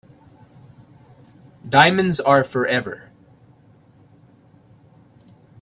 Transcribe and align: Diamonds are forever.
Diamonds 1.69 2.19
are 2.21 2.43
forever. 2.43 3.11